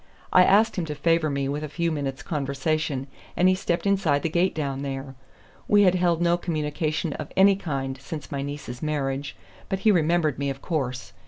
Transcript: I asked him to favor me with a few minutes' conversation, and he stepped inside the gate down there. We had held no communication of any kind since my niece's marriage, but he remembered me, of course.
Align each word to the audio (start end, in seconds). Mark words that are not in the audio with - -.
I 0.33 0.43
asked 0.43 0.77
him 0.77 0.85
to 0.85 0.95
favor 0.95 1.29
me 1.29 1.47
with 1.47 1.63
a 1.63 1.69
few 1.69 1.91
minutes' 1.91 2.23
conversation, 2.23 3.05
and 3.37 3.47
he 3.47 3.53
stepped 3.53 3.85
inside 3.85 4.23
the 4.23 4.29
gate 4.29 4.55
down 4.55 4.81
there. 4.81 5.13
We 5.67 5.83
had 5.83 5.93
held 5.93 6.23
no 6.23 6.37
communication 6.37 7.13
of 7.13 7.31
any 7.37 7.55
kind 7.55 7.99
since 8.01 8.31
my 8.31 8.41
niece's 8.41 8.81
marriage, 8.81 9.35
but 9.69 9.81
he 9.81 9.91
remembered 9.91 10.39
me, 10.39 10.49
of 10.49 10.59
course. 10.59 11.13